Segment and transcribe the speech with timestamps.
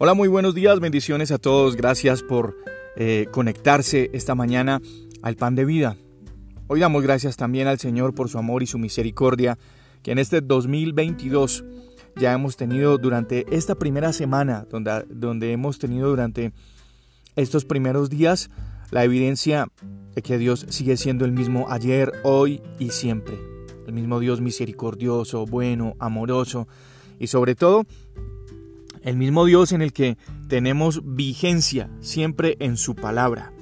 [0.00, 2.56] Hola, muy buenos días, bendiciones a todos, gracias por
[2.94, 4.80] eh, conectarse esta mañana
[5.22, 5.96] al pan de vida.
[6.68, 9.58] Hoy damos gracias también al Señor por su amor y su misericordia,
[10.04, 11.64] que en este 2022
[12.14, 16.52] ya hemos tenido durante esta primera semana, donde, donde hemos tenido durante
[17.34, 18.50] estos primeros días
[18.92, 19.66] la evidencia
[20.14, 23.36] de que Dios sigue siendo el mismo ayer, hoy y siempre.
[23.88, 26.68] El mismo Dios misericordioso, bueno, amoroso
[27.18, 27.84] y sobre todo
[29.04, 30.16] el mismo Dios en el que
[30.48, 33.52] tenemos vigencia siempre en su palabra.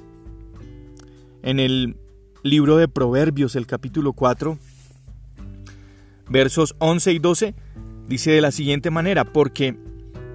[1.43, 1.97] En el
[2.43, 4.57] libro de Proverbios, el capítulo 4,
[6.29, 7.55] versos 11 y 12,
[8.07, 9.77] dice de la siguiente manera, porque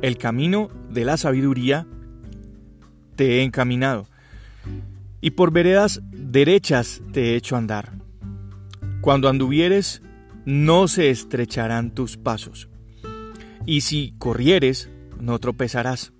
[0.00, 1.86] el camino de la sabiduría
[3.16, 4.06] te he encaminado,
[5.20, 7.92] y por veredas derechas te he hecho andar.
[9.00, 10.02] Cuando anduvieres,
[10.44, 12.68] no se estrecharán tus pasos
[13.66, 16.12] y si corrieres, no tropezarás.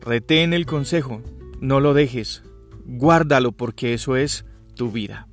[0.00, 1.22] Retén el consejo,
[1.60, 2.42] no lo dejes,
[2.84, 5.28] guárdalo porque eso es tu vida.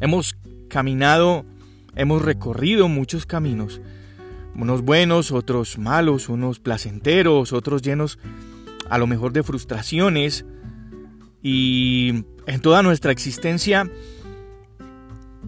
[0.00, 0.36] Hemos
[0.68, 1.44] caminado,
[1.94, 3.80] hemos recorrido muchos caminos,
[4.54, 8.18] unos buenos, otros malos, unos placenteros, otros llenos
[8.90, 10.44] a lo mejor de frustraciones
[11.42, 13.90] y en toda nuestra existencia,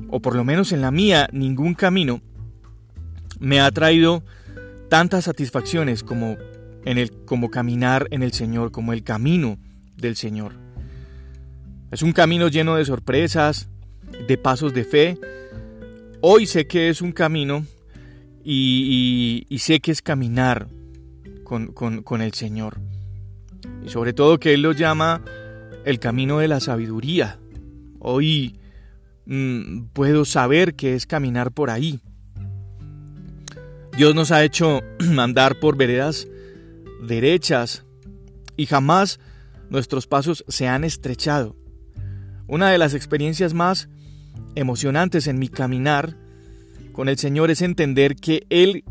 [0.08, 2.20] o por lo menos en la mía, ningún camino
[3.40, 4.22] me ha traído
[4.88, 6.36] tantas satisfacciones como
[6.84, 9.58] en el como caminar en el Señor, como el camino
[9.96, 10.52] del Señor.
[11.90, 13.68] Es un camino lleno de sorpresas,
[14.26, 15.18] de pasos de fe.
[16.20, 17.64] Hoy sé que es un camino
[18.44, 20.68] y, sé que es caminar
[21.44, 22.78] con, el Señor.
[23.84, 25.22] Y sobre todo que Él lo llama
[25.84, 27.38] el camino de la sabiduría.
[27.98, 28.56] Hoy
[29.26, 32.00] mm, puedo saber que es caminar por ahí.
[33.96, 34.82] Dios nos ha hecho
[35.18, 36.26] andar por veredas
[37.00, 37.84] derechas
[38.56, 39.20] y jamás
[39.70, 41.54] nuestros pasos se han estrechado.
[42.48, 43.88] Una de las experiencias más
[44.56, 46.16] emocionantes en mi caminar
[46.92, 48.84] con el Señor es entender que Él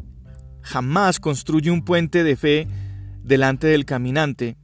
[0.61, 2.67] jamás construye un puente de fe
[3.23, 4.55] delante del caminante,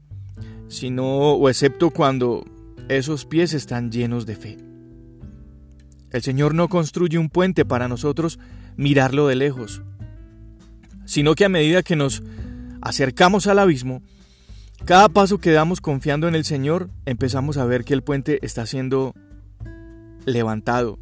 [0.70, 2.46] sino o excepto cuando
[2.88, 4.58] esos pies están llenos de fe.
[6.12, 8.40] El Señor no construye un puente para nosotros
[8.78, 9.84] mirarlo de lejos
[11.10, 12.22] sino que a medida que nos
[12.82, 14.04] acercamos al abismo,
[14.86, 18.68] cada paso que damos confiando en el Señor, empezamos a ver que el puente está
[18.68, 19.16] siendo
[20.28, 21.00] levantado.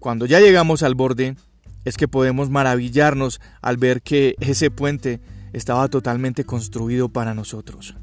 [0.00, 1.36] Cuando ya llegamos al borde,
[1.84, 5.20] es que podemos maravillarnos al ver que ese puente
[5.52, 7.94] estaba totalmente construido para nosotros.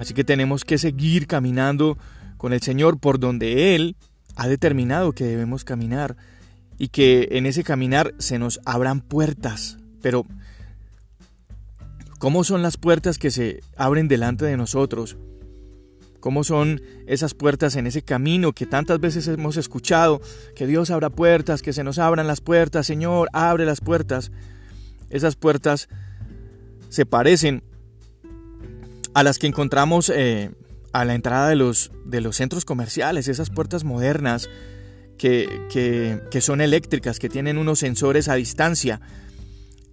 [0.00, 1.98] Así que tenemos que seguir caminando
[2.36, 3.94] con el Señor por donde Él
[4.34, 6.16] ha determinado que debemos caminar,
[6.80, 9.76] y que en ese caminar se nos abran puertas.
[10.00, 10.24] Pero,
[12.18, 15.18] ¿cómo son las puertas que se abren delante de nosotros?
[16.20, 20.22] ¿Cómo son esas puertas en ese camino que tantas veces hemos escuchado?
[20.56, 24.32] Que Dios abra puertas, que se nos abran las puertas, Señor, abre las puertas.
[25.10, 25.90] Esas puertas
[26.88, 27.62] se parecen
[29.12, 30.50] a las que encontramos eh,
[30.94, 34.48] a la entrada de los, de los centros comerciales, esas puertas modernas
[35.20, 39.00] que, son eléctricas, que tienen unos sensores a distancia.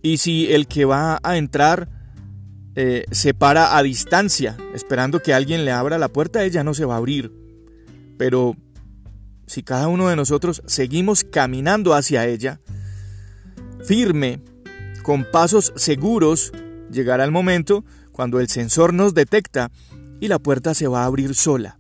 [0.02, 1.90] Y si el que va a entrar
[2.76, 6.86] eh, se para a distancia, esperando que alguien le abra la puerta, ella no se
[6.86, 7.34] va a abrir.
[8.18, 8.56] Pero
[9.48, 12.62] si cada uno de nosotros seguimos caminando hacia ella,
[13.84, 14.42] firme,
[15.04, 16.54] con pasos seguros,
[16.90, 17.84] llegará el momento
[18.14, 19.72] cuando el sensor nos detecta
[20.22, 21.80] y la puerta se va a abrir sola.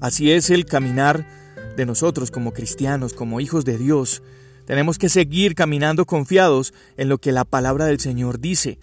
[0.00, 1.41] Así es el caminar
[1.76, 4.22] de nosotros como cristianos, como hijos de Dios.
[4.66, 8.78] Tenemos que seguir caminando confiados en lo que la palabra del Señor dice.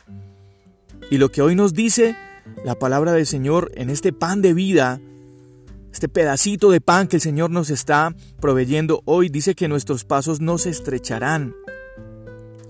[1.09, 2.15] Y lo que hoy nos dice
[2.65, 4.99] la palabra del Señor en este pan de vida,
[5.91, 10.41] este pedacito de pan que el Señor nos está proveyendo hoy, dice que nuestros pasos
[10.41, 11.55] no se estrecharán.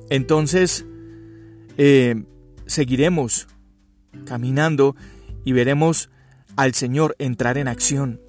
[0.09, 0.85] Entonces,
[1.77, 2.23] eh,
[2.65, 3.47] seguiremos
[4.25, 4.95] caminando
[5.43, 6.09] y veremos
[6.55, 8.19] al Señor entrar en acción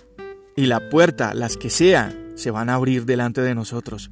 [0.60, 4.10] y la puerta, las que sea, se van a abrir delante de nosotros.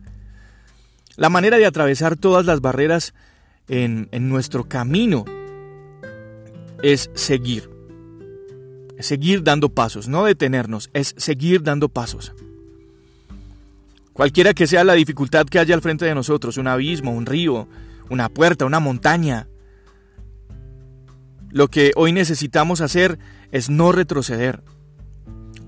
[1.16, 3.12] La manera de atravesar todas las barreras
[3.68, 5.26] en, nuestro camino
[6.82, 7.68] es seguir.
[8.98, 12.32] Seguir dando pasos, no detenernos, es seguir dando pasos.
[14.14, 17.68] Cualquiera que sea la dificultad que haya al frente de nosotros, un abismo, un río,
[18.08, 19.48] una puerta, una montaña,
[21.50, 23.18] lo que hoy necesitamos hacer
[23.52, 24.62] es no retroceder,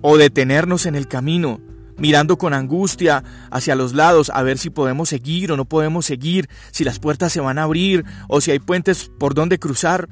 [0.00, 1.60] o detenernos en el camino.
[1.96, 6.48] mirando con angustia hacia los lados a ver si podemos seguir o no podemos seguir,
[6.70, 10.08] si las puertas se van a abrir o si hay puentes por donde cruzar.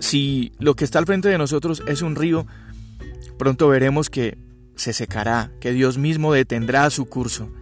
[0.00, 2.48] Si lo que está al frente de nosotros es un río,
[3.38, 4.38] pronto veremos que
[4.74, 7.52] se secará, que Dios mismo detendrá su curso.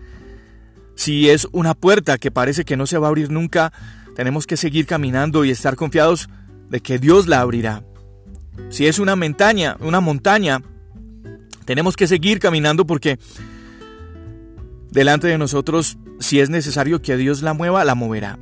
[0.94, 3.72] Si es una puerta que parece que no se va a abrir nunca,
[4.14, 6.28] tenemos que seguir caminando y estar confiados
[6.70, 7.84] de que Dios la abrirá.
[8.68, 10.62] Si es una montaña, una montaña,
[11.64, 13.18] tenemos que seguir caminando porque
[14.90, 18.38] delante de nosotros, si es necesario que Dios la mueva, la moverá.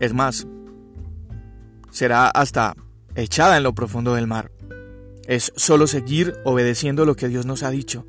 [0.00, 0.46] Es más,
[1.90, 2.74] será hasta
[3.14, 4.50] echada en lo profundo del mar.
[5.26, 8.06] Es solo seguir obedeciendo lo que Dios nos ha dicho,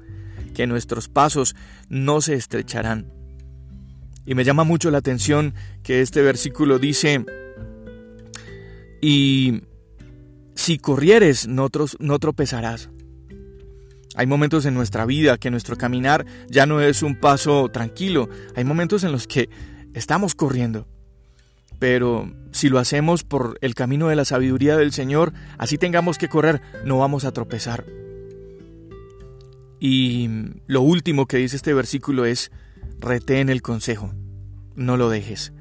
[0.53, 1.55] que nuestros pasos
[1.89, 3.11] no se estrecharán.
[4.25, 7.25] Y me llama mucho la atención que este versículo dice,
[9.01, 9.63] y
[10.59, 11.69] si corrieres no,
[11.99, 12.89] no tropezarás.
[14.15, 18.27] Hay momentos en nuestra vida que nuestro caminar ya no es un paso tranquilo.
[18.57, 19.49] Hay momentos en los que
[19.93, 20.85] estamos corriendo.
[21.79, 26.27] Pero si lo hacemos por el camino de la sabiduría del Señor, así tengamos que
[26.27, 27.85] correr, no vamos a tropezar.
[29.79, 30.29] Y
[30.67, 32.51] lo último que dice este versículo es,
[32.99, 34.13] retén el consejo,
[34.75, 35.53] no lo dejes.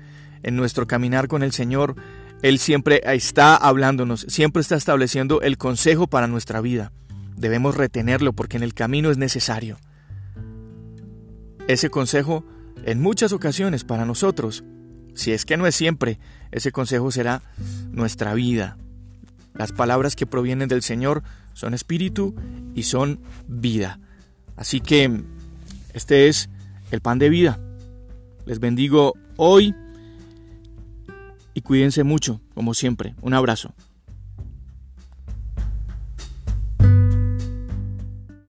[0.43, 1.95] En nuestro caminar con el Señor,
[2.43, 6.93] Él siempre está hablándonos, siempre está estableciendo el consejo para nuestra vida.
[7.37, 9.79] Debemos retenerlo porque en el camino es necesario.
[11.67, 12.45] Ese consejo,
[12.85, 14.65] en muchas ocasiones para nosotros,
[15.15, 16.19] si es que no es siempre,
[16.53, 17.43] ese consejo será
[17.91, 18.79] nuestra vida.
[19.55, 22.37] Las palabras que provienen del Señor son espíritu
[22.75, 23.99] y son vida.
[24.57, 25.25] Así que
[25.93, 26.49] este es
[26.93, 27.59] el pan de vida.
[28.47, 29.75] Les bendigo hoy
[31.59, 33.15] y cuídense mucho, como siempre.
[33.21, 33.75] Un abrazo.